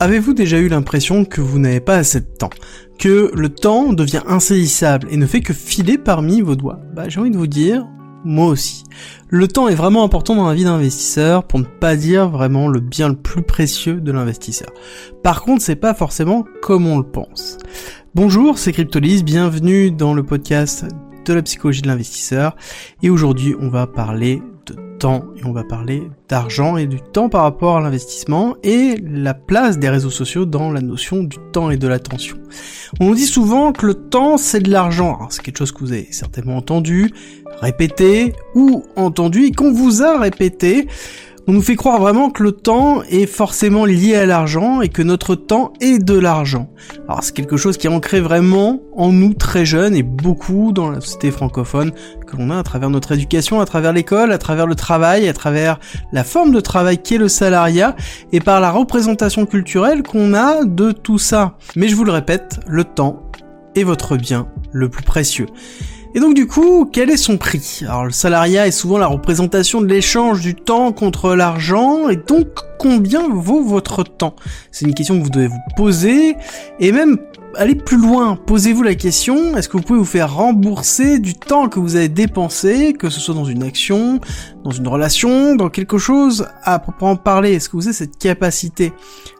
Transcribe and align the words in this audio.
Avez-vous 0.00 0.32
déjà 0.32 0.58
eu 0.58 0.68
l'impression 0.68 1.24
que 1.24 1.40
vous 1.40 1.58
n'avez 1.58 1.80
pas 1.80 1.96
assez 1.96 2.20
de 2.20 2.26
temps? 2.26 2.50
Que 3.00 3.32
le 3.34 3.48
temps 3.48 3.92
devient 3.92 4.22
insaisissable 4.28 5.08
et 5.10 5.16
ne 5.16 5.26
fait 5.26 5.40
que 5.40 5.52
filer 5.52 5.98
parmi 5.98 6.40
vos 6.40 6.54
doigts? 6.54 6.78
Bah 6.94 7.08
j'ai 7.08 7.18
envie 7.18 7.32
de 7.32 7.36
vous 7.36 7.48
dire, 7.48 7.84
moi 8.24 8.46
aussi. 8.46 8.84
Le 9.28 9.48
temps 9.48 9.66
est 9.66 9.74
vraiment 9.74 10.04
important 10.04 10.36
dans 10.36 10.46
la 10.46 10.54
vie 10.54 10.62
d'investisseur, 10.62 11.48
pour 11.48 11.58
ne 11.58 11.64
pas 11.64 11.96
dire 11.96 12.28
vraiment 12.28 12.68
le 12.68 12.78
bien 12.78 13.08
le 13.08 13.16
plus 13.16 13.42
précieux 13.42 14.00
de 14.00 14.12
l'investisseur. 14.12 14.70
Par 15.24 15.42
contre, 15.42 15.62
c'est 15.62 15.74
pas 15.74 15.94
forcément 15.94 16.44
comme 16.62 16.86
on 16.86 16.98
le 16.98 17.10
pense. 17.10 17.58
Bonjour, 18.14 18.56
c'est 18.56 18.70
Cryptolis, 18.70 19.24
bienvenue 19.24 19.90
dans 19.90 20.14
le 20.14 20.22
podcast 20.22 20.86
de 21.24 21.34
la 21.34 21.42
psychologie 21.42 21.82
de 21.82 21.88
l'investisseur. 21.88 22.54
Et 23.02 23.10
aujourd'hui, 23.10 23.56
on 23.60 23.68
va 23.68 23.88
parler 23.88 24.42
temps 24.98 25.24
et 25.36 25.44
on 25.44 25.52
va 25.52 25.64
parler 25.64 26.02
d'argent 26.28 26.76
et 26.76 26.86
du 26.86 27.00
temps 27.00 27.28
par 27.28 27.42
rapport 27.42 27.76
à 27.76 27.80
l'investissement 27.80 28.56
et 28.62 28.96
la 29.02 29.34
place 29.34 29.78
des 29.78 29.88
réseaux 29.88 30.10
sociaux 30.10 30.44
dans 30.44 30.70
la 30.70 30.80
notion 30.80 31.22
du 31.22 31.36
temps 31.52 31.70
et 31.70 31.76
de 31.76 31.86
l'attention. 31.88 32.36
On 33.00 33.14
dit 33.14 33.26
souvent 33.26 33.72
que 33.72 33.86
le 33.86 33.94
temps 33.94 34.36
c'est 34.36 34.60
de 34.60 34.70
l'argent. 34.70 35.18
C'est 35.30 35.42
quelque 35.42 35.58
chose 35.58 35.72
que 35.72 35.80
vous 35.80 35.92
avez 35.92 36.08
certainement 36.10 36.56
entendu, 36.56 37.12
répété 37.60 38.32
ou 38.54 38.84
entendu 38.96 39.44
et 39.44 39.52
qu'on 39.52 39.72
vous 39.72 40.02
a 40.02 40.18
répété 40.18 40.88
on 41.48 41.52
nous 41.52 41.62
fait 41.62 41.76
croire 41.76 41.98
vraiment 41.98 42.28
que 42.28 42.42
le 42.42 42.52
temps 42.52 43.02
est 43.08 43.24
forcément 43.24 43.86
lié 43.86 44.14
à 44.16 44.26
l'argent 44.26 44.82
et 44.82 44.90
que 44.90 45.00
notre 45.00 45.34
temps 45.34 45.72
est 45.80 45.98
de 45.98 46.12
l'argent. 46.12 46.68
Alors 47.08 47.24
c'est 47.24 47.34
quelque 47.34 47.56
chose 47.56 47.78
qui 47.78 47.86
est 47.86 47.90
ancré 47.90 48.20
vraiment 48.20 48.82
en 48.94 49.12
nous 49.12 49.32
très 49.32 49.64
jeunes 49.64 49.96
et 49.96 50.02
beaucoup 50.02 50.72
dans 50.72 50.90
la 50.90 51.00
société 51.00 51.30
francophone 51.30 51.92
que 52.26 52.36
l'on 52.36 52.50
a 52.50 52.58
à 52.58 52.62
travers 52.62 52.90
notre 52.90 53.12
éducation, 53.12 53.60
à 53.60 53.64
travers 53.64 53.94
l'école, 53.94 54.30
à 54.30 54.36
travers 54.36 54.66
le 54.66 54.74
travail, 54.74 55.26
à 55.26 55.32
travers 55.32 55.80
la 56.12 56.22
forme 56.22 56.52
de 56.52 56.60
travail 56.60 56.98
qui 56.98 57.14
est 57.14 57.18
le 57.18 57.28
salariat 57.28 57.96
et 58.30 58.40
par 58.40 58.60
la 58.60 58.70
représentation 58.70 59.46
culturelle 59.46 60.02
qu'on 60.02 60.34
a 60.34 60.66
de 60.66 60.92
tout 60.92 61.18
ça. 61.18 61.56
Mais 61.76 61.88
je 61.88 61.96
vous 61.96 62.04
le 62.04 62.12
répète, 62.12 62.60
le 62.68 62.84
temps 62.84 63.22
est 63.74 63.84
votre 63.84 64.18
bien 64.18 64.48
le 64.72 64.90
plus 64.90 65.02
précieux. 65.02 65.46
Et 66.14 66.20
donc 66.20 66.34
du 66.34 66.46
coup, 66.46 66.88
quel 66.90 67.10
est 67.10 67.16
son 67.16 67.36
prix? 67.36 67.82
Alors 67.82 68.06
le 68.06 68.10
salariat 68.10 68.66
est 68.66 68.72
souvent 68.72 68.98
la 68.98 69.06
représentation 69.06 69.80
de 69.80 69.86
l'échange 69.86 70.40
du 70.40 70.54
temps 70.54 70.92
contre 70.92 71.34
l'argent, 71.34 72.08
et 72.08 72.16
donc 72.16 72.46
combien 72.78 73.28
vaut 73.28 73.62
votre 73.62 74.04
temps? 74.04 74.34
C'est 74.72 74.86
une 74.86 74.94
question 74.94 75.18
que 75.18 75.22
vous 75.22 75.30
devez 75.30 75.48
vous 75.48 75.60
poser, 75.76 76.36
et 76.80 76.92
même 76.92 77.18
aller 77.54 77.74
plus 77.74 77.98
loin, 77.98 78.36
posez-vous 78.36 78.82
la 78.82 78.94
question, 78.94 79.56
est-ce 79.56 79.68
que 79.68 79.76
vous 79.76 79.82
pouvez 79.82 79.98
vous 79.98 80.04
faire 80.04 80.34
rembourser 80.34 81.18
du 81.18 81.34
temps 81.34 81.68
que 81.68 81.78
vous 81.78 81.96
avez 81.96 82.08
dépensé, 82.08 82.94
que 82.94 83.10
ce 83.10 83.20
soit 83.20 83.34
dans 83.34 83.44
une 83.44 83.62
action, 83.62 84.20
dans 84.64 84.70
une 84.70 84.88
relation, 84.88 85.56
dans 85.56 85.68
quelque 85.68 85.98
chose 85.98 86.46
à 86.62 86.78
proprement 86.78 87.16
parler? 87.16 87.52
Est-ce 87.52 87.68
que 87.68 87.76
vous 87.76 87.86
avez 87.86 87.94
cette 87.94 88.18
capacité? 88.18 88.92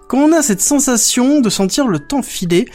Quand 0.08 0.18
on 0.18 0.32
a 0.32 0.42
cette 0.42 0.62
sensation 0.62 1.40
de 1.40 1.50
sentir 1.50 1.86
le 1.86 1.98
temps 1.98 2.22
filer 2.22 2.66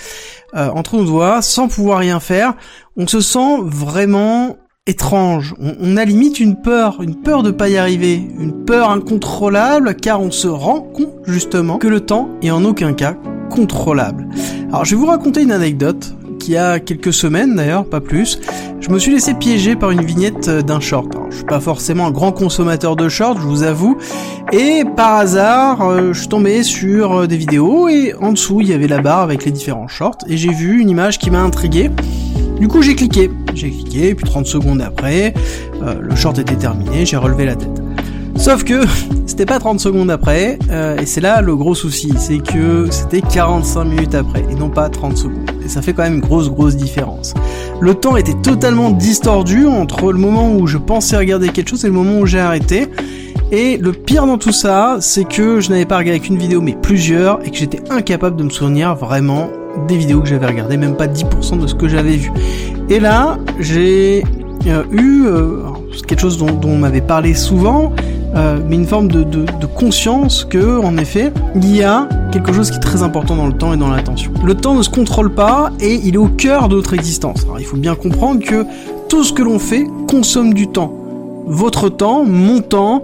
euh, 0.55 0.69
entre 0.69 0.97
nos 0.97 1.05
doigts, 1.05 1.41
sans 1.41 1.67
pouvoir 1.67 1.99
rien 1.99 2.19
faire, 2.19 2.53
on 2.97 3.07
se 3.07 3.21
sent 3.21 3.57
vraiment 3.63 4.57
étrange. 4.85 5.55
On, 5.59 5.95
a 5.95 6.03
limite 6.03 6.39
une 6.39 6.57
peur, 6.57 7.01
une 7.01 7.15
peur 7.15 7.41
de 7.41 7.51
pas 7.51 7.69
y 7.69 7.77
arriver, 7.77 8.15
une 8.15 8.65
peur 8.65 8.89
incontrôlable 8.89 9.95
car 9.95 10.21
on 10.21 10.31
se 10.31 10.47
rend 10.47 10.81
compte 10.81 11.13
justement 11.25 11.77
que 11.77 11.87
le 11.87 12.01
temps 12.01 12.29
est 12.41 12.51
en 12.51 12.65
aucun 12.65 12.93
cas 12.93 13.15
contrôlable. 13.49 14.27
Alors 14.69 14.83
je 14.83 14.95
vais 14.95 14.99
vous 14.99 15.07
raconter 15.07 15.41
une 15.41 15.53
anecdote 15.53 16.15
qui 16.43 16.57
a 16.57 16.81
quelques 16.81 17.13
semaines 17.13 17.55
d'ailleurs, 17.55 17.85
pas 17.85 18.01
plus. 18.01 18.37
Je 18.81 18.89
me 18.89 18.99
suis 18.99 19.13
laissé 19.13 19.33
piéger 19.33 19.77
par 19.77 19.91
une 19.91 20.03
vignette 20.03 20.49
d'un 20.49 20.81
short. 20.81 21.15
Alors, 21.15 21.31
je 21.31 21.37
suis 21.37 21.45
pas 21.45 21.61
forcément 21.61 22.07
un 22.07 22.11
grand 22.11 22.33
consommateur 22.33 22.97
de 22.97 23.07
shorts, 23.07 23.37
je 23.39 23.47
vous 23.47 23.63
avoue. 23.63 23.97
Et 24.51 24.83
par 24.97 25.15
hasard, 25.15 25.87
euh, 25.87 26.11
je 26.11 26.19
suis 26.19 26.27
tombé 26.27 26.63
sur 26.63 27.13
euh, 27.13 27.27
des 27.27 27.37
vidéos 27.37 27.87
et 27.87 28.13
en 28.19 28.33
dessous 28.33 28.59
il 28.59 28.67
y 28.67 28.73
avait 28.73 28.89
la 28.89 29.01
barre 29.01 29.21
avec 29.21 29.45
les 29.45 29.51
différents 29.51 29.87
shorts 29.87 30.17
et 30.27 30.35
j'ai 30.35 30.51
vu 30.51 30.81
une 30.81 30.89
image 30.89 31.17
qui 31.17 31.31
m'a 31.31 31.39
intrigué. 31.39 31.89
Du 32.59 32.67
coup, 32.67 32.81
j'ai 32.81 32.95
cliqué. 32.95 33.31
J'ai 33.55 33.69
cliqué, 33.69 34.09
et 34.09 34.15
puis 34.15 34.25
30 34.25 34.45
secondes 34.45 34.81
après, 34.81 35.33
euh, 35.81 35.95
le 36.01 36.15
short 36.15 36.37
était 36.39 36.55
terminé, 36.55 37.05
j'ai 37.05 37.17
relevé 37.17 37.45
la 37.45 37.55
tête. 37.55 37.82
Sauf 38.35 38.63
que 38.63 38.81
c'était 39.25 39.45
pas 39.45 39.59
30 39.59 39.79
secondes 39.79 40.11
après, 40.11 40.59
euh, 40.69 40.97
et 40.97 41.05
c'est 41.05 41.21
là 41.21 41.41
le 41.41 41.55
gros 41.55 41.75
souci, 41.75 42.13
c'est 42.17 42.39
que 42.39 42.87
c'était 42.91 43.21
45 43.21 43.83
minutes 43.85 44.15
après, 44.15 44.43
et 44.49 44.55
non 44.55 44.69
pas 44.69 44.89
30 44.89 45.17
secondes. 45.17 45.49
Et 45.63 45.69
ça 45.69 45.81
fait 45.81 45.93
quand 45.93 46.03
même 46.03 46.15
une 46.15 46.21
grosse 46.21 46.49
grosse 46.49 46.75
différence. 46.75 47.33
Le 47.79 47.95
temps 47.95 48.17
était 48.17 48.35
totalement 48.41 48.89
distordu 48.89 49.65
entre 49.65 50.11
le 50.11 50.19
moment 50.19 50.53
où 50.53 50.67
je 50.67 50.77
pensais 50.77 51.17
regarder 51.17 51.49
quelque 51.49 51.69
chose 51.69 51.85
et 51.85 51.87
le 51.87 51.93
moment 51.93 52.19
où 52.19 52.25
j'ai 52.25 52.39
arrêté. 52.39 52.89
Et 53.51 53.77
le 53.77 53.91
pire 53.91 54.25
dans 54.25 54.39
tout 54.39 54.51
ça, 54.51 54.97
c'est 54.99 55.25
que 55.25 55.59
je 55.59 55.69
n'avais 55.69 55.85
pas 55.85 55.97
regardé 55.97 56.19
qu'une 56.19 56.37
vidéo, 56.37 56.59
mais 56.59 56.75
plusieurs, 56.81 57.45
et 57.45 57.51
que 57.51 57.57
j'étais 57.57 57.81
incapable 57.91 58.35
de 58.35 58.43
me 58.43 58.49
souvenir 58.49 58.95
vraiment 58.95 59.49
des 59.87 59.97
vidéos 59.97 60.21
que 60.21 60.27
j'avais 60.27 60.47
regardées, 60.47 60.77
même 60.77 60.95
pas 60.95 61.07
10% 61.07 61.59
de 61.59 61.67
ce 61.67 61.75
que 61.75 61.87
j'avais 61.87 62.15
vu. 62.15 62.31
Et 62.89 62.99
là, 62.99 63.37
j'ai 63.59 64.23
euh, 64.67 64.83
eu 64.91 65.25
euh, 65.25 65.61
quelque 66.07 66.19
chose 66.19 66.37
dont, 66.37 66.59
on 66.63 66.77
m'avait 66.77 67.01
parlé 67.01 67.33
souvent, 67.33 67.91
euh, 68.35 68.59
mais 68.67 68.75
une 68.75 68.87
forme 68.87 69.09
de, 69.09 69.45
conscience 69.75 70.45
que, 70.45 70.79
en 70.79 70.97
effet, 70.97 71.31
il 71.55 71.75
y 71.75 71.83
a 71.83 72.07
quelque 72.31 72.53
chose 72.53 72.69
qui 72.69 72.77
est 72.77 72.81
très 72.81 73.03
important 73.03 73.35
dans 73.35 73.47
le 73.47 73.53
temps 73.53 73.73
et 73.73 73.77
dans 73.77 73.89
l'attention. 73.89 74.31
Le 74.43 74.55
temps 74.55 74.75
ne 74.75 74.81
se 74.81 74.89
contrôle 74.89 75.33
pas 75.33 75.71
et 75.79 75.95
il 76.03 76.15
est 76.15 76.17
au 76.17 76.27
cœur 76.27 76.69
de 76.69 76.75
notre 76.75 76.93
existence. 76.93 77.43
Alors 77.43 77.59
il 77.59 77.65
faut 77.65 77.77
bien 77.77 77.95
comprendre 77.95 78.43
que 78.43 78.65
tout 79.09 79.23
ce 79.23 79.33
que 79.33 79.43
l'on 79.43 79.59
fait 79.59 79.85
consomme 80.07 80.53
du 80.53 80.67
temps. 80.67 80.93
Votre 81.45 81.89
temps, 81.89 82.23
mon 82.23 82.61
temps, 82.61 83.03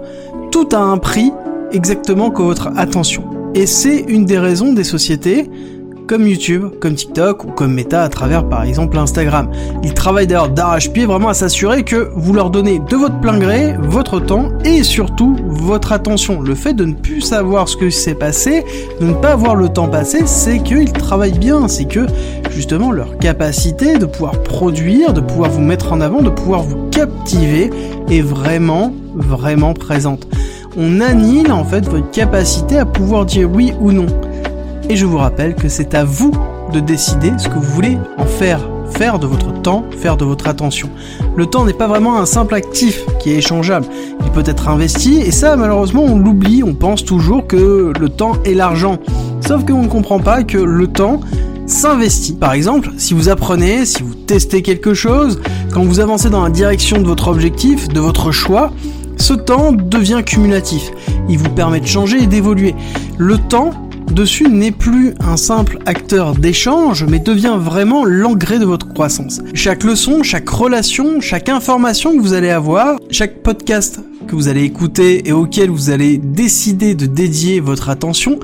tout 0.50 0.68
a 0.72 0.78
un 0.78 0.98
prix 0.98 1.32
exactement 1.72 2.30
que 2.30 2.42
votre 2.42 2.70
attention. 2.76 3.24
Et 3.54 3.66
c'est 3.66 3.98
une 4.08 4.24
des 4.24 4.38
raisons 4.38 4.72
des 4.72 4.84
sociétés 4.84 5.50
comme 6.10 6.26
YouTube, 6.26 6.64
comme 6.80 6.96
TikTok 6.96 7.44
ou 7.44 7.52
comme 7.52 7.72
Meta 7.72 8.02
à 8.02 8.08
travers 8.08 8.48
par 8.48 8.64
exemple 8.64 8.98
Instagram. 8.98 9.48
Ils 9.84 9.94
travaillent 9.94 10.26
d'ailleurs 10.26 10.48
d'arrache-pied 10.48 11.06
vraiment 11.06 11.28
à 11.28 11.34
s'assurer 11.34 11.84
que 11.84 12.10
vous 12.16 12.32
leur 12.32 12.50
donnez 12.50 12.80
de 12.80 12.96
votre 12.96 13.20
plein 13.20 13.38
gré 13.38 13.76
votre 13.80 14.18
temps 14.18 14.48
et 14.64 14.82
surtout 14.82 15.36
votre 15.46 15.92
attention. 15.92 16.40
Le 16.40 16.56
fait 16.56 16.74
de 16.74 16.84
ne 16.84 16.94
plus 16.94 17.20
savoir 17.20 17.68
ce 17.68 17.76
que 17.76 17.90
s'est 17.90 18.16
passé, 18.16 18.64
de 19.00 19.06
ne 19.06 19.12
pas 19.12 19.36
voir 19.36 19.54
le 19.54 19.68
temps 19.68 19.86
passer, 19.86 20.26
c'est 20.26 20.58
qu'ils 20.58 20.92
travaillent 20.92 21.38
bien, 21.38 21.68
c'est 21.68 21.84
que 21.84 22.06
justement 22.50 22.90
leur 22.90 23.16
capacité 23.18 23.96
de 23.96 24.06
pouvoir 24.06 24.42
produire, 24.42 25.12
de 25.12 25.20
pouvoir 25.20 25.50
vous 25.50 25.60
mettre 25.60 25.92
en 25.92 26.00
avant, 26.00 26.22
de 26.22 26.30
pouvoir 26.30 26.64
vous 26.64 26.88
captiver 26.90 27.70
est 28.10 28.22
vraiment, 28.22 28.92
vraiment 29.14 29.74
présente. 29.74 30.26
On 30.76 31.00
annule 31.00 31.52
en 31.52 31.62
fait 31.62 31.88
votre 31.88 32.10
capacité 32.10 32.78
à 32.78 32.84
pouvoir 32.84 33.26
dire 33.26 33.48
oui 33.48 33.72
ou 33.80 33.92
non. 33.92 34.06
Et 34.90 34.96
je 34.96 35.06
vous 35.06 35.18
rappelle 35.18 35.54
que 35.54 35.68
c'est 35.68 35.94
à 35.94 36.02
vous 36.02 36.32
de 36.72 36.80
décider 36.80 37.30
ce 37.38 37.48
que 37.48 37.54
vous 37.54 37.62
voulez 37.74 37.96
en 38.18 38.26
faire, 38.26 38.58
faire 38.90 39.20
de 39.20 39.26
votre 39.28 39.52
temps, 39.62 39.84
faire 39.96 40.16
de 40.16 40.24
votre 40.24 40.48
attention. 40.48 40.90
Le 41.36 41.46
temps 41.46 41.64
n'est 41.64 41.72
pas 41.72 41.86
vraiment 41.86 42.18
un 42.18 42.26
simple 42.26 42.56
actif 42.56 43.04
qui 43.20 43.30
est 43.30 43.36
échangeable. 43.36 43.86
Il 44.24 44.32
peut 44.32 44.42
être 44.44 44.68
investi 44.68 45.18
et 45.20 45.30
ça 45.30 45.54
malheureusement 45.54 46.02
on 46.02 46.18
l'oublie, 46.18 46.64
on 46.64 46.74
pense 46.74 47.04
toujours 47.04 47.46
que 47.46 47.92
le 47.96 48.08
temps 48.08 48.32
est 48.44 48.54
l'argent. 48.54 48.98
Sauf 49.46 49.64
qu'on 49.64 49.82
ne 49.82 49.86
comprend 49.86 50.18
pas 50.18 50.42
que 50.42 50.58
le 50.58 50.88
temps 50.88 51.20
s'investit. 51.66 52.32
Par 52.34 52.52
exemple, 52.52 52.90
si 52.98 53.14
vous 53.14 53.28
apprenez, 53.28 53.86
si 53.86 54.02
vous 54.02 54.14
testez 54.14 54.60
quelque 54.60 54.92
chose, 54.92 55.40
quand 55.72 55.84
vous 55.84 56.00
avancez 56.00 56.30
dans 56.30 56.42
la 56.42 56.50
direction 56.50 57.00
de 57.00 57.06
votre 57.06 57.28
objectif, 57.28 57.86
de 57.86 58.00
votre 58.00 58.32
choix, 58.32 58.72
ce 59.18 59.34
temps 59.34 59.70
devient 59.70 60.22
cumulatif. 60.26 60.90
Il 61.28 61.38
vous 61.38 61.50
permet 61.50 61.78
de 61.78 61.86
changer 61.86 62.24
et 62.24 62.26
d'évoluer. 62.26 62.74
Le 63.18 63.38
temps 63.38 63.70
dessus 64.12 64.48
n'est 64.48 64.70
plus 64.72 65.14
un 65.20 65.36
simple 65.36 65.78
acteur 65.86 66.34
d'échange, 66.34 67.04
mais 67.04 67.18
devient 67.18 67.56
vraiment 67.58 68.04
l'engrais 68.04 68.58
de 68.58 68.64
votre 68.64 68.88
croissance. 68.88 69.40
Chaque 69.54 69.84
leçon, 69.84 70.22
chaque 70.22 70.48
relation, 70.48 71.20
chaque 71.20 71.48
information 71.48 72.16
que 72.16 72.20
vous 72.20 72.32
allez 72.32 72.50
avoir, 72.50 72.98
chaque 73.10 73.42
podcast 73.42 74.00
que 74.26 74.34
vous 74.34 74.48
allez 74.48 74.64
écouter 74.64 75.28
et 75.28 75.32
auquel 75.32 75.70
vous 75.70 75.90
allez 75.90 76.18
décider 76.18 76.94
de 76.94 77.06
dédier 77.06 77.60
votre 77.60 77.88
attention, 77.88 78.38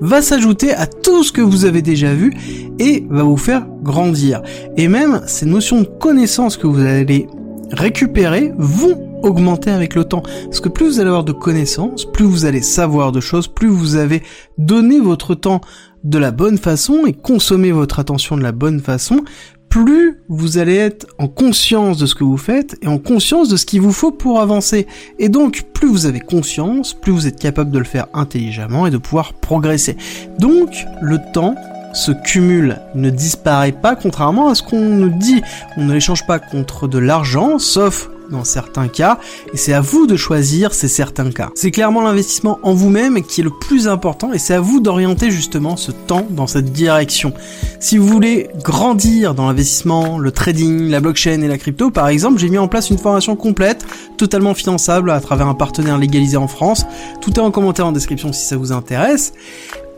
va 0.00 0.22
s'ajouter 0.22 0.72
à 0.74 0.86
tout 0.86 1.22
ce 1.22 1.32
que 1.32 1.40
vous 1.40 1.64
avez 1.64 1.82
déjà 1.82 2.12
vu 2.14 2.34
et 2.78 3.06
va 3.08 3.22
vous 3.22 3.36
faire 3.36 3.66
grandir. 3.82 4.42
Et 4.76 4.88
même 4.88 5.22
ces 5.26 5.46
notions 5.46 5.80
de 5.80 5.86
connaissance 5.86 6.56
que 6.56 6.66
vous 6.66 6.80
allez 6.80 7.28
récupérer 7.70 8.52
vont 8.58 9.11
augmenter 9.22 9.70
avec 9.70 9.94
le 9.94 10.04
temps. 10.04 10.22
Parce 10.44 10.60
que 10.60 10.68
plus 10.68 10.86
vous 10.86 11.00
allez 11.00 11.08
avoir 11.08 11.24
de 11.24 11.32
connaissances, 11.32 12.04
plus 12.04 12.24
vous 12.24 12.44
allez 12.44 12.62
savoir 12.62 13.12
de 13.12 13.20
choses, 13.20 13.48
plus 13.48 13.68
vous 13.68 13.96
avez 13.96 14.22
donné 14.58 15.00
votre 15.00 15.34
temps 15.34 15.60
de 16.04 16.18
la 16.18 16.30
bonne 16.30 16.58
façon 16.58 17.06
et 17.06 17.12
consommé 17.12 17.72
votre 17.72 17.98
attention 17.98 18.36
de 18.36 18.42
la 18.42 18.52
bonne 18.52 18.80
façon, 18.80 19.20
plus 19.68 20.18
vous 20.28 20.58
allez 20.58 20.76
être 20.76 21.06
en 21.18 21.28
conscience 21.28 21.96
de 21.96 22.04
ce 22.04 22.14
que 22.14 22.24
vous 22.24 22.36
faites 22.36 22.76
et 22.82 22.88
en 22.88 22.98
conscience 22.98 23.48
de 23.48 23.56
ce 23.56 23.64
qu'il 23.64 23.80
vous 23.80 23.92
faut 23.92 24.10
pour 24.10 24.40
avancer. 24.40 24.86
Et 25.18 25.30
donc, 25.30 25.64
plus 25.72 25.88
vous 25.88 26.04
avez 26.04 26.20
conscience, 26.20 26.92
plus 26.92 27.10
vous 27.10 27.26
êtes 27.26 27.38
capable 27.38 27.70
de 27.70 27.78
le 27.78 27.86
faire 27.86 28.08
intelligemment 28.12 28.86
et 28.86 28.90
de 28.90 28.98
pouvoir 28.98 29.32
progresser. 29.32 29.96
Donc, 30.38 30.84
le 31.00 31.18
temps 31.32 31.54
se 31.94 32.12
cumule, 32.12 32.80
ne 32.94 33.08
disparaît 33.08 33.72
pas, 33.72 33.96
contrairement 33.96 34.48
à 34.48 34.54
ce 34.54 34.62
qu'on 34.62 34.80
nous 34.80 35.08
dit. 35.08 35.42
On 35.78 35.84
ne 35.84 35.92
l'échange 35.94 36.26
pas 36.26 36.38
contre 36.38 36.86
de 36.86 36.98
l'argent, 36.98 37.58
sauf 37.58 38.10
dans 38.32 38.44
certains 38.44 38.88
cas, 38.88 39.18
et 39.52 39.56
c'est 39.56 39.72
à 39.72 39.80
vous 39.80 40.06
de 40.06 40.16
choisir 40.16 40.74
ces 40.74 40.88
certains 40.88 41.30
cas. 41.30 41.50
C'est 41.54 41.70
clairement 41.70 42.02
l'investissement 42.02 42.58
en 42.62 42.74
vous-même 42.74 43.22
qui 43.22 43.42
est 43.42 43.44
le 43.44 43.50
plus 43.50 43.86
important, 43.86 44.32
et 44.32 44.38
c'est 44.38 44.54
à 44.54 44.60
vous 44.60 44.80
d'orienter 44.80 45.30
justement 45.30 45.76
ce 45.76 45.92
temps 45.92 46.26
dans 46.30 46.46
cette 46.46 46.72
direction. 46.72 47.32
Si 47.78 47.98
vous 47.98 48.06
voulez 48.06 48.48
grandir 48.64 49.34
dans 49.34 49.46
l'investissement, 49.46 50.18
le 50.18 50.32
trading, 50.32 50.88
la 50.88 51.00
blockchain 51.00 51.40
et 51.42 51.48
la 51.48 51.58
crypto, 51.58 51.90
par 51.90 52.08
exemple, 52.08 52.38
j'ai 52.38 52.48
mis 52.48 52.58
en 52.58 52.68
place 52.68 52.90
une 52.90 52.98
formation 52.98 53.36
complète, 53.36 53.84
totalement 54.16 54.54
finançable 54.54 55.10
à 55.10 55.20
travers 55.20 55.46
un 55.46 55.54
partenaire 55.54 55.98
légalisé 55.98 56.36
en 56.36 56.48
France. 56.48 56.84
Tout 57.20 57.34
est 57.34 57.42
en 57.42 57.50
commentaire 57.50 57.86
en 57.86 57.92
description 57.92 58.32
si 58.32 58.46
ça 58.46 58.56
vous 58.56 58.72
intéresse 58.72 59.32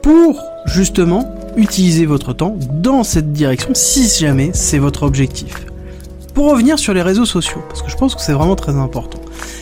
pour 0.03 0.39
justement 0.67 1.35
utiliser 1.57 2.05
votre 2.05 2.35
temps 2.35 2.57
dans 2.75 3.05
cette 3.05 3.33
direction 3.33 3.71
si 3.75 4.07
jamais 4.07 4.51
c'est 4.53 4.79
votre 4.79 5.03
objectif. 5.03 5.67
Pour 6.35 6.51
revenir 6.51 6.81
sur 6.81 6.93
les 6.93 7.03
réseaux 7.03 7.25
sociaux, 7.25 7.63
parce 7.69 7.81
que 7.81 7.89
je 7.89 7.97
pense 7.97 8.17
que 8.17 8.21
c'est 8.21 8.33
vraiment 8.33 8.57
très 8.57 8.75
important. 8.77 9.21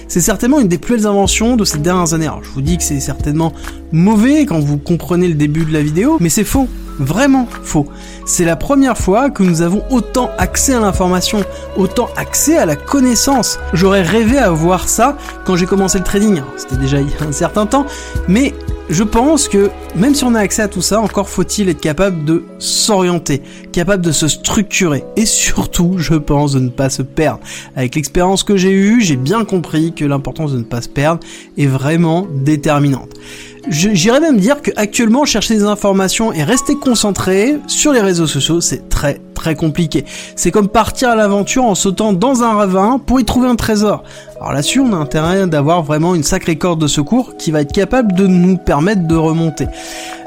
C'est 0.09 0.23
certainement 0.23 0.59
une 0.59 0.69
des 0.69 0.79
plus 0.79 0.97
belles 0.97 1.07
inventions 1.07 1.57
de 1.57 1.65
ces 1.65 1.79
dernières 1.79 2.15
années. 2.15 2.27
Alors 2.27 2.43
je 2.43 2.49
vous 2.49 2.63
dis 2.63 2.79
que 2.79 2.83
c'est 2.83 2.99
certainement 2.99 3.53
mauvais 3.93 4.47
quand 4.47 4.59
vous 4.59 4.79
comprenez 4.79 5.29
le 5.29 5.35
début 5.35 5.67
de 5.67 5.73
la 5.73 5.83
vidéo, 5.83 6.17
mais 6.19 6.31
c'est 6.31 6.45
faux. 6.45 6.69
Vraiment 6.99 7.47
faux. 7.63 7.87
C'est 8.27 8.45
la 8.45 8.57
première 8.57 8.97
fois 8.97 9.31
que 9.31 9.43
nous 9.43 9.63
avons 9.63 9.83
autant 9.91 10.31
accès 10.39 10.75
à 10.75 10.81
l'information, 10.81 11.43
autant 11.77 12.09
accès 12.17 12.57
à 12.57 12.67
la 12.67 12.77
connaissance. 12.77 13.59
J'aurais 13.73 14.03
rêvé 14.03 14.39
à 14.39 14.51
voir 14.51 14.89
ça 14.89 15.17
quand 15.45 15.57
j'ai 15.57 15.67
commencé 15.67 15.99
le 15.99 16.05
trading. 16.05 16.43
C'était 16.57 16.77
déjà 16.77 17.01
il 17.01 17.09
y 17.09 17.15
a 17.23 17.27
un 17.27 17.33
certain 17.33 17.67
temps, 17.67 17.87
mais 18.29 18.55
je 18.89 19.05
pense 19.05 19.49
que 19.49 19.71
même 19.95 20.15
si 20.15 20.25
on 20.25 20.35
a 20.35 20.41
accès 20.41 20.63
à 20.63 20.69
tout 20.69 20.83
ça, 20.83 21.01
encore 21.01 21.29
faut-il 21.29 21.69
être 21.69 21.81
capable 21.81 22.25
de 22.25 22.45
s'orienter, 22.59 23.43
capable 23.73 24.05
de 24.05 24.13
se 24.13 24.29
structurer 24.29 25.05
et 25.17 25.27
surtout, 25.27 25.95
je 25.99 26.15
pense, 26.15 26.53
de 26.53 26.61
ne 26.61 26.69
pas 26.69 26.91
se 26.91 27.03
perdre. 27.03 27.41
Avec 27.77 27.95
l'expérience 27.95 28.43
que 28.43 28.57
j'ai 28.57 28.73
eue, 28.73 29.01
j'ai 29.01 29.17
bien 29.17 29.45
compris 29.45 29.93
que 29.95 30.05
l'importance 30.05 30.53
de 30.53 30.59
ne 30.59 30.65
pas 30.65 30.83
se 30.83 30.89
perdre 30.89 31.21
est 31.57 31.67
vraiment 31.67 32.27
déterminante. 32.31 33.11
J'irais 33.69 34.21
même 34.21 34.39
dire 34.39 34.61
qu'actuellement, 34.61 35.25
chercher 35.25 35.55
des 35.55 35.63
informations 35.63 36.33
et 36.33 36.43
rester 36.43 36.75
concentré 36.75 37.59
sur 37.69 37.93
les 37.93 38.01
réseaux 38.01 38.27
sociaux, 38.27 38.61
c'est 38.61 38.89
très 38.89 39.21
très 39.43 39.57
compliqué. 39.57 40.05
C'est 40.37 40.53
comme 40.53 40.69
partir 40.69 41.11
à 41.11 41.17
l'aventure 41.17 41.65
en 41.65 41.75
sautant 41.75 42.13
dans 42.13 42.45
un 42.45 42.55
ravin 42.55 43.01
pour 43.05 43.19
y 43.19 43.25
trouver 43.25 43.49
un 43.49 43.57
trésor. 43.57 44.05
Alors 44.37 44.53
là-dessus, 44.53 44.79
on 44.79 44.93
a 44.93 44.97
intérêt 44.97 45.49
d'avoir 45.49 45.83
vraiment 45.83 46.15
une 46.15 46.23
sacrée 46.23 46.55
corde 46.55 46.81
de 46.81 46.87
secours 46.87 47.37
qui 47.39 47.51
va 47.51 47.63
être 47.63 47.73
capable 47.73 48.13
de 48.13 48.29
nous 48.29 48.57
permettre 48.57 49.09
de 49.09 49.17
remonter. 49.17 49.67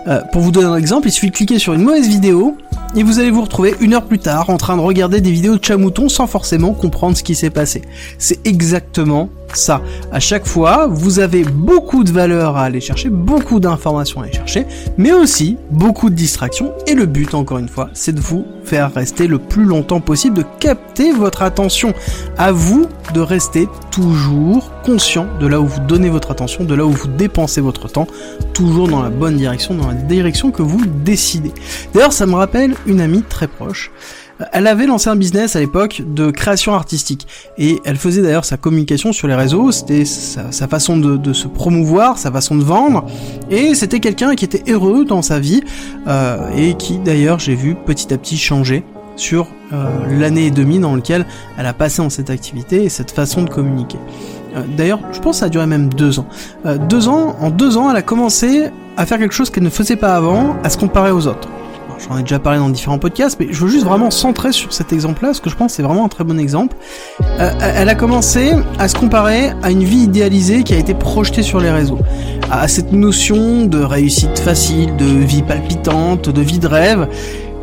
Euh, 0.08 0.20
pour 0.34 0.42
vous 0.42 0.52
donner 0.52 0.68
un 0.68 0.76
exemple, 0.76 1.08
il 1.08 1.12
suffit 1.12 1.30
de 1.30 1.36
cliquer 1.36 1.60
sur 1.60 1.72
une 1.72 1.82
mauvaise 1.82 2.10
vidéo 2.10 2.58
et 2.94 3.04
vous 3.04 3.20
allez 3.20 3.32
vous 3.32 3.42
retrouver 3.42 3.74
une 3.80 3.94
heure 3.94 4.04
plus 4.04 4.20
tard 4.20 4.50
en 4.50 4.58
train 4.58 4.76
de 4.76 4.82
regarder 4.82 5.22
des 5.22 5.32
vidéos 5.32 5.58
de 5.58 5.64
chat 5.64 5.78
sans 6.10 6.28
forcément 6.28 6.74
comprendre 6.74 7.16
ce 7.16 7.24
qui 7.24 7.36
s'est 7.36 7.50
passé. 7.50 7.84
C'est 8.18 8.46
exactement 8.46 9.30
ça. 9.54 9.82
À 10.12 10.20
chaque 10.20 10.46
fois, 10.46 10.88
vous 10.88 11.20
avez 11.20 11.44
beaucoup 11.44 12.04
de 12.04 12.12
valeur 12.12 12.58
à 12.58 12.64
aller 12.64 12.82
chercher, 12.82 13.10
beaucoup 13.10 13.60
d'informations 13.60 14.22
à 14.22 14.26
aller 14.26 14.34
chercher, 14.34 14.66
mais 14.98 15.14
aussi 15.14 15.58
beaucoup 15.72 16.10
de 16.10 16.16
distractions. 16.16 16.74
Et 16.88 16.94
le 16.94 17.06
but, 17.06 17.34
encore 17.34 17.58
une 17.58 17.70
fois, 17.70 17.90
c'est 17.94 18.14
de 18.14 18.20
vous 18.20 18.46
faire 18.64 18.94
rester 18.94 19.28
le 19.28 19.40
plus 19.40 19.66
longtemps 19.66 20.02
possible, 20.02 20.38
de 20.38 20.46
capter 20.60 21.12
votre 21.12 21.42
attention. 21.42 21.94
À 22.38 22.52
vous 22.52 22.88
de 23.14 23.22
rester 23.22 23.68
toujours 23.92 24.72
conscient 24.84 25.28
de 25.40 25.48
là 25.48 25.60
où 25.62 25.66
vous 25.66 25.80
donnez 25.82 26.10
votre 26.10 26.32
attention, 26.32 26.64
de 26.64 26.76
là 26.76 26.86
où 26.86 26.92
vous 26.92 27.08
dépensez 27.08 27.62
votre 27.62 27.88
temps, 27.88 28.08
toujours 28.54 28.88
dans 28.88 29.02
la 29.02 29.10
bonne 29.10 29.38
direction, 29.38 29.76
dans 29.76 29.88
la 29.88 29.94
direction 29.94 30.52
que 30.52 30.62
vous 30.64 30.86
décidez. 30.86 31.54
D'ailleurs, 31.94 32.14
ça 32.14 32.26
me 32.26 32.36
rappelle 32.36 32.76
une 32.86 33.02
amie 33.02 33.24
très 33.24 33.48
proche. 33.48 33.92
Elle 34.52 34.68
avait 34.68 34.86
lancé 34.86 35.10
un 35.10 35.16
business 35.16 35.56
à 35.56 35.60
l'époque 35.60 36.02
de 36.06 36.30
création 36.30 36.74
artistique 36.74 37.26
et 37.58 37.80
elle 37.86 37.96
faisait 37.96 38.22
d'ailleurs 38.22 38.44
sa 38.44 38.58
communication 38.58 39.14
sur 39.14 39.28
les 39.28 39.36
réseaux, 39.36 39.72
c'était 39.72 40.04
sa, 40.04 40.68
façon 40.68 40.98
de, 40.98 41.34
se 41.34 41.48
promouvoir, 41.48 42.18
sa 42.18 42.32
façon 42.32 42.56
de 42.56 42.64
vendre 42.64 43.06
et 43.50 43.76
c'était 43.76 44.02
quelqu'un 44.02 44.36
qui 44.36 44.44
était 44.44 44.70
heureux 44.70 45.06
dans 45.06 45.22
sa 45.22 45.40
vie 45.40 45.62
euh, 46.08 46.50
et 46.56 46.74
qui 46.74 46.98
d'ailleurs 46.98 47.40
j'ai 47.40 47.56
vu 47.56 47.76
petit 47.76 48.14
à 48.14 48.18
petit 48.18 48.38
changer 48.38 48.84
sur 49.16 49.48
euh, 49.72 49.86
l'année 50.20 50.48
et 50.48 50.52
demie 50.52 50.80
dans 50.80 50.96
lequel 50.96 51.26
elle 51.58 51.66
a 51.66 51.74
passé 51.74 52.02
dans 52.02 52.10
cette 52.10 52.30
activité 52.30 52.84
et 52.84 52.90
cette 52.90 53.12
façon 53.12 53.44
de 53.44 53.50
communiquer. 53.50 54.00
Euh, 54.58 54.64
d'ailleurs, 54.76 55.00
je 55.14 55.20
pense 55.20 55.38
que 55.38 55.40
ça 55.40 55.46
a 55.46 55.50
duré 55.50 55.66
même 55.66 55.94
deux 55.94 56.20
ans. 56.20 56.28
deux 56.90 57.08
ans, 57.08 57.38
en 57.40 57.50
deux 57.50 57.78
ans, 57.78 57.90
elle 57.90 57.98
a 57.98 58.02
commencé 58.02 58.66
à 58.98 59.06
faire 59.06 59.18
quelque 59.18 59.34
chose 59.34 59.50
qu'elle 59.50 59.64
ne 59.64 59.70
faisait 59.70 59.96
pas 59.96 60.16
avant, 60.16 60.58
à 60.64 60.70
se 60.70 60.78
comparer 60.78 61.12
aux 61.12 61.28
autres. 61.28 61.48
J'en 62.08 62.18
ai 62.18 62.22
déjà 62.22 62.38
parlé 62.40 62.60
dans 62.60 62.70
différents 62.70 63.00
podcasts, 63.00 63.40
mais 63.40 63.48
je 63.50 63.64
veux 63.64 63.70
juste 63.70 63.86
vraiment 63.86 64.12
centrer 64.12 64.52
sur 64.52 64.72
cet 64.74 64.94
exemple-là, 64.94 65.30
parce 65.30 65.40
que 65.40 65.50
je 65.50 65.56
pense 65.56 65.72
que 65.72 65.78
c'est 65.78 65.84
vraiment 65.84 66.06
un 66.06 66.10
très 66.10 66.24
bon 66.24 66.40
exemple. 66.40 66.76
Euh, 67.40 67.52
elle 67.60 67.90
a 67.90 67.96
commencé 67.96 68.52
à 68.78 68.88
se 68.88 68.96
comparer 68.96 69.52
à 69.64 69.72
une 69.72 69.84
vie 69.84 70.04
idéalisée 70.04 70.64
qui 70.64 70.74
a 70.74 70.78
été 70.78 70.94
projetée 70.94 71.42
sur 71.42 71.60
les 71.60 71.72
réseaux, 71.72 72.00
à 72.52 72.68
cette 72.68 72.92
notion 72.92 73.66
de 73.66 73.80
réussite 73.80 74.38
facile, 74.38 74.96
de 74.98 75.06
vie 75.06 75.42
palpitante, 75.42 76.30
de 76.30 76.42
vie 76.42 76.60
de 76.60 76.68
rêve, 76.68 77.08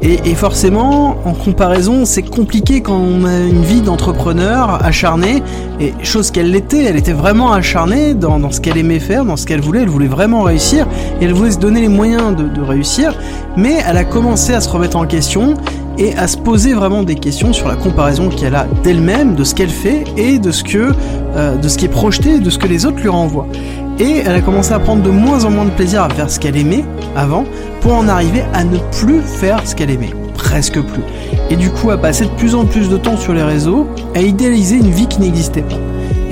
et, 0.04 0.34
forcément, 0.34 1.16
en 1.25 1.32
comparaison, 1.32 2.04
c'est 2.04 2.25
compliqué 2.25 2.81
quand 2.81 2.99
on 2.99 3.25
a 3.25 3.38
une 3.38 3.62
vie 3.62 3.82
d'entrepreneur 3.82 4.84
acharnée, 4.84 5.44
et 5.78 5.94
chose 6.02 6.32
qu'elle 6.32 6.50
l'était, 6.50 6.82
elle 6.82 6.96
était 6.96 7.12
vraiment 7.12 7.52
acharnée 7.52 8.14
dans, 8.14 8.50
ce 8.50 8.60
qu'elle 8.60 8.78
aimait 8.78 8.99
faire, 8.99 9.25
dans 9.25 9.37
ce 9.37 9.46
qu'elle 9.46 9.60
voulait, 9.60 9.82
elle 9.82 9.88
voulait 9.88 10.08
vraiment 10.08 10.43
réussir, 10.43 10.88
et 11.20 11.25
elle 11.25 11.32
voulait 11.32 11.52
se 11.52 11.58
donner 11.58 11.81
les 11.81 11.88
moyens 11.88 12.34
de, 12.34 12.60
réussir, 12.60 13.14
mais 13.56 13.78
elle 13.88 13.96
a 13.96 14.04
commencé 14.04 14.52
à 14.52 14.60
se 14.60 14.69
remettre 14.69 14.96
en 14.96 15.06
question, 15.06 15.54
et 15.98 16.14
à 16.16 16.26
se 16.26 16.36
poser 16.36 16.74
vraiment 16.74 17.02
des 17.02 17.14
questions 17.14 17.52
sur 17.52 17.68
la 17.68 17.76
comparaison 17.76 18.28
qu'elle 18.28 18.54
a 18.54 18.66
d'elle-même, 18.82 19.34
de 19.34 19.44
ce 19.44 19.54
qu'elle 19.54 19.70
fait, 19.70 20.04
et 20.16 20.38
de 20.38 20.50
ce, 20.50 20.62
euh, 21.36 21.56
qui 21.60 21.84
est 21.84 21.88
projeté, 21.88 22.38
de 22.38 22.50
ce 22.50 22.58
que 22.58 22.66
les 22.66 22.86
autres 22.86 23.00
lui 23.00 23.08
renvoient. 23.08 23.46
Et 23.98 24.22
elle 24.24 24.34
a 24.34 24.40
commencé 24.40 24.72
à 24.72 24.78
prendre 24.78 25.02
de 25.02 25.10
moins 25.10 25.44
en 25.44 25.50
moins 25.50 25.64
de 25.64 25.70
plaisir 25.70 26.02
à 26.02 26.08
faire 26.08 26.30
ce 26.30 26.40
qu'elle 26.40 26.56
aimait 26.56 26.84
avant, 27.14 27.44
pour 27.80 27.94
en 27.94 28.08
arriver 28.08 28.42
à 28.54 28.64
ne 28.64 28.78
plus 29.00 29.20
faire 29.20 29.60
ce 29.66 29.74
qu'elle 29.74 29.90
aimait, 29.90 30.12
presque 30.34 30.80
plus. 30.80 31.02
Et 31.50 31.56
du 31.56 31.70
coup 31.70 31.90
à 31.90 31.98
passer 31.98 32.24
de 32.24 32.30
plus 32.30 32.54
en 32.54 32.64
plus 32.64 32.88
de 32.88 32.96
temps 32.96 33.16
sur 33.16 33.34
les 33.34 33.42
réseaux, 33.42 33.86
à 34.14 34.20
idéaliser 34.20 34.76
une 34.76 34.90
vie 34.90 35.06
qui 35.06 35.20
n'existait 35.20 35.62
pas. 35.62 35.78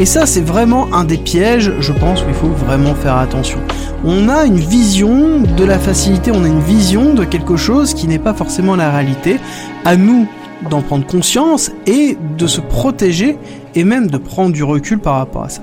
Et 0.01 0.07
ça, 0.07 0.25
c'est 0.25 0.41
vraiment 0.41 0.89
un 0.95 1.05
des 1.05 1.19
pièges, 1.19 1.75
je 1.79 1.93
pense, 1.93 2.23
où 2.23 2.29
il 2.29 2.35
faut 2.35 2.49
vraiment 2.49 2.95
faire 2.95 3.19
attention. 3.19 3.59
On 4.03 4.31
a 4.31 4.47
une 4.47 4.57
vision 4.57 5.43
de 5.43 5.63
la 5.63 5.79
facilité, 5.79 6.33
on 6.33 6.43
a 6.43 6.49
une 6.49 6.63
vision 6.63 7.13
de 7.13 7.23
quelque 7.25 7.57
chose 7.57 7.93
qui 7.93 8.09
n'est 8.09 8.19
pas 8.19 8.33
forcément 8.33 8.77
la 8.77 8.91
réalité. 8.91 9.37
À 9.85 9.97
nous 9.97 10.27
d'en 10.71 10.81
prendre 10.81 11.07
conscience 11.07 11.71
et 11.87 12.17
de 12.39 12.47
se 12.47 12.63
protéger 12.63 13.37
et 13.75 13.85
même 13.85 14.07
de 14.07 14.17
prendre 14.17 14.53
du 14.53 14.65
recul 14.65 14.99
par 14.99 15.17
rapport 15.17 15.45
à 15.45 15.49
ça. 15.51 15.61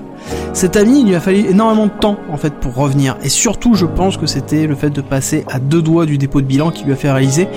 Cet 0.52 0.76
ami, 0.76 1.00
il 1.00 1.08
lui 1.08 1.14
a 1.14 1.20
fallu 1.20 1.46
énormément 1.50 1.86
de 1.86 1.92
temps 1.92 2.16
en 2.30 2.36
fait 2.36 2.52
pour 2.54 2.74
revenir. 2.74 3.16
Et 3.22 3.28
surtout, 3.28 3.74
je 3.74 3.86
pense 3.86 4.16
que 4.16 4.26
c'était 4.26 4.66
le 4.66 4.74
fait 4.74 4.90
de 4.90 5.00
passer 5.00 5.44
à 5.48 5.58
deux 5.58 5.82
doigts 5.82 6.06
du 6.06 6.18
dépôt 6.18 6.40
de 6.40 6.46
bilan 6.46 6.70
qui 6.70 6.84
lui 6.84 6.92
a 6.92 6.96
fait 6.96 7.10
réaliser 7.10 7.48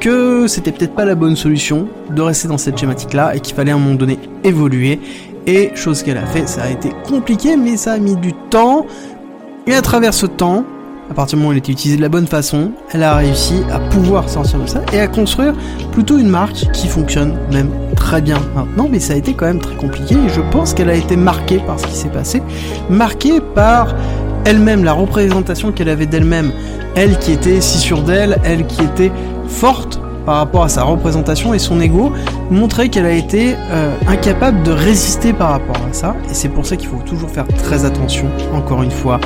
que 0.00 0.46
c'était 0.46 0.72
peut-être 0.72 0.94
pas 0.94 1.04
la 1.04 1.14
bonne 1.14 1.36
solution 1.36 1.88
de 2.14 2.22
rester 2.22 2.48
dans 2.48 2.58
cette 2.58 2.78
schématique-là 2.78 3.34
et 3.34 3.40
qu'il 3.40 3.54
fallait 3.54 3.72
à 3.72 3.76
un 3.76 3.78
moment 3.78 3.94
donné 3.94 4.18
évoluer. 4.44 5.00
Et 5.46 5.70
chose 5.74 6.02
qu'elle 6.02 6.18
a 6.18 6.26
fait, 6.26 6.46
ça 6.48 6.62
a 6.62 6.70
été 6.70 6.90
compliqué, 7.06 7.56
mais 7.56 7.76
ça 7.76 7.92
a 7.92 7.98
mis 7.98 8.16
du 8.16 8.32
temps. 8.50 8.86
Et 9.66 9.74
à 9.74 9.82
travers 9.82 10.14
ce 10.14 10.26
temps, 10.26 10.64
à 11.10 11.14
partir 11.14 11.36
du 11.36 11.42
moment 11.42 11.48
où 11.48 11.52
elle 11.52 11.58
était 11.58 11.72
utilisée 11.72 11.96
de 11.96 12.02
la 12.02 12.08
bonne 12.08 12.28
façon, 12.28 12.70
elle 12.92 13.02
a 13.02 13.16
réussi 13.16 13.62
à 13.72 13.80
pouvoir 13.80 14.28
sortir 14.28 14.60
de 14.60 14.66
ça 14.66 14.80
et 14.92 15.00
à 15.00 15.08
construire 15.08 15.54
plutôt 15.90 16.18
une 16.18 16.28
marque 16.28 16.70
qui 16.72 16.86
fonctionne 16.86 17.36
même 17.50 17.70
très 17.96 18.22
bien 18.22 18.38
maintenant, 18.54 18.86
mais 18.88 19.00
ça 19.00 19.14
a 19.14 19.16
été 19.16 19.34
quand 19.34 19.46
même 19.46 19.58
très 19.58 19.74
compliqué 19.74 20.14
et 20.14 20.28
je 20.28 20.40
pense 20.52 20.72
qu'elle 20.72 20.88
a 20.88 20.94
été 20.94 21.16
marquée 21.16 21.58
par 21.66 21.80
ce 21.80 21.86
qui 21.88 21.96
s'est 21.96 22.10
passé, 22.10 22.42
marquée 22.88 23.40
par 23.40 23.94
elle-même, 24.44 24.84
la 24.84 24.92
représentation 24.92 25.72
qu'elle 25.72 25.88
avait 25.88 26.06
d'elle-même, 26.06 26.52
elle 26.94 27.18
qui 27.18 27.32
était 27.32 27.60
si 27.60 27.78
sûre 27.78 28.02
d'elle, 28.02 28.38
elle 28.44 28.66
qui 28.66 28.82
était 28.82 29.10
forte 29.48 30.00
par 30.24 30.36
rapport 30.36 30.64
à 30.64 30.68
sa 30.68 30.82
représentation 30.82 31.54
et 31.54 31.58
son 31.58 31.80
ego, 31.80 32.12
montrait 32.50 32.88
qu'elle 32.88 33.06
a 33.06 33.12
été 33.12 33.54
euh, 33.70 33.94
incapable 34.06 34.62
de 34.62 34.70
résister 34.70 35.32
par 35.32 35.50
rapport 35.50 35.76
à 35.88 35.92
ça, 35.92 36.16
et 36.30 36.34
c'est 36.34 36.48
pour 36.48 36.66
ça 36.66 36.76
qu'il 36.76 36.88
faut 36.88 37.02
toujours 37.04 37.30
faire 37.30 37.46
très 37.48 37.84
attention, 37.84 38.26
encore 38.54 38.82
une 38.82 38.90
fois, 38.90 39.20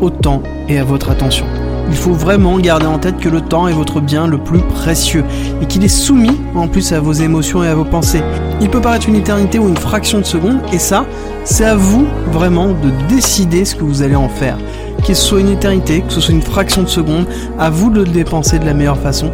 au 0.00 0.10
temps 0.10 0.42
et 0.68 0.78
à 0.78 0.84
votre 0.84 1.10
attention. 1.10 1.46
Il 1.90 1.96
faut 1.96 2.12
vraiment 2.12 2.56
garder 2.58 2.86
en 2.86 2.98
tête 2.98 3.18
que 3.18 3.28
le 3.28 3.40
temps 3.40 3.66
est 3.66 3.72
votre 3.72 4.00
bien 4.00 4.28
le 4.28 4.38
plus 4.38 4.60
précieux 4.60 5.24
et 5.60 5.66
qu'il 5.66 5.84
est 5.84 5.88
soumis 5.88 6.40
en 6.54 6.68
plus 6.68 6.92
à 6.92 7.00
vos 7.00 7.12
émotions 7.12 7.64
et 7.64 7.68
à 7.68 7.74
vos 7.74 7.84
pensées. 7.84 8.22
Il 8.60 8.70
peut 8.70 8.80
paraître 8.80 9.08
une 9.08 9.16
éternité 9.16 9.58
ou 9.58 9.68
une 9.68 9.76
fraction 9.76 10.18
de 10.18 10.24
seconde 10.24 10.60
et 10.72 10.78
ça, 10.78 11.04
c'est 11.42 11.64
à 11.64 11.74
vous 11.74 12.06
vraiment 12.30 12.68
de 12.68 12.90
décider 13.08 13.64
ce 13.64 13.74
que 13.74 13.82
vous 13.82 14.02
allez 14.02 14.14
en 14.14 14.28
faire. 14.28 14.56
Que 14.98 15.14
ce 15.14 15.14
soit 15.14 15.40
une 15.40 15.48
éternité, 15.48 16.02
que 16.02 16.12
ce 16.12 16.20
soit 16.20 16.34
une 16.34 16.42
fraction 16.42 16.82
de 16.82 16.88
seconde, 16.88 17.26
à 17.58 17.70
vous 17.70 17.90
de 17.90 18.02
le 18.02 18.10
dépenser 18.10 18.60
de 18.60 18.66
la 18.66 18.74
meilleure 18.74 18.98
façon 18.98 19.32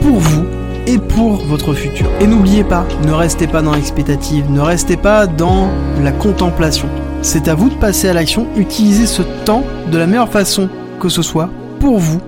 pour 0.00 0.18
vous 0.18 0.44
et 0.86 0.98
pour 0.98 1.36
votre 1.36 1.74
futur. 1.74 2.06
Et 2.20 2.26
n'oubliez 2.26 2.64
pas, 2.64 2.86
ne 3.04 3.12
restez 3.12 3.46
pas 3.46 3.62
dans 3.62 3.74
l'expectative, 3.74 4.50
ne 4.50 4.60
restez 4.60 4.96
pas 4.96 5.26
dans 5.26 5.68
la 6.02 6.12
contemplation. 6.12 6.88
C'est 7.22 7.48
à 7.48 7.54
vous 7.54 7.68
de 7.68 7.74
passer 7.74 8.08
à 8.08 8.12
l'action, 8.12 8.46
utilisez 8.56 9.06
ce 9.06 9.22
temps 9.44 9.64
de 9.90 9.98
la 9.98 10.06
meilleure 10.06 10.28
façon 10.28 10.68
que 11.00 11.08
ce 11.08 11.22
soit 11.22 11.50
pour 11.80 11.98
vous 11.98 12.20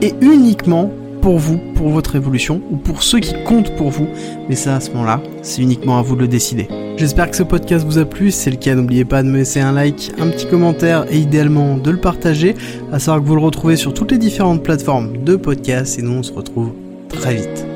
et 0.00 0.14
uniquement 0.20 0.90
pour 1.20 1.38
vous, 1.38 1.58
pour 1.74 1.88
votre 1.88 2.14
évolution 2.14 2.60
ou 2.70 2.76
pour 2.76 3.02
ceux 3.02 3.18
qui 3.18 3.34
comptent 3.44 3.74
pour 3.76 3.90
vous. 3.90 4.06
Mais 4.48 4.54
ça, 4.54 4.76
à 4.76 4.80
ce 4.80 4.90
moment-là, 4.92 5.20
c'est 5.42 5.60
uniquement 5.60 5.98
à 5.98 6.02
vous 6.02 6.14
de 6.14 6.20
le 6.20 6.28
décider. 6.28 6.68
J'espère 6.96 7.30
que 7.30 7.36
ce 7.36 7.42
podcast 7.42 7.84
vous 7.84 7.98
a 7.98 8.04
plu, 8.04 8.30
si 8.30 8.38
c'est 8.38 8.50
le 8.50 8.56
cas 8.56 8.74
n'oubliez 8.74 9.04
pas 9.04 9.22
de 9.22 9.28
me 9.28 9.38
laisser 9.38 9.60
un 9.60 9.72
like, 9.72 10.12
un 10.18 10.28
petit 10.28 10.46
commentaire 10.46 11.04
et 11.10 11.18
idéalement 11.18 11.76
de 11.76 11.90
le 11.90 11.98
partager, 11.98 12.54
à 12.92 12.98
savoir 12.98 13.22
que 13.22 13.28
vous 13.28 13.34
le 13.34 13.42
retrouvez 13.42 13.76
sur 13.76 13.92
toutes 13.92 14.12
les 14.12 14.18
différentes 14.18 14.62
plateformes 14.62 15.18
de 15.24 15.36
podcast 15.36 15.98
et 15.98 16.02
nous 16.02 16.12
on 16.12 16.22
se 16.22 16.32
retrouve 16.32 16.85
très 17.08 17.34
vite. 17.34 17.64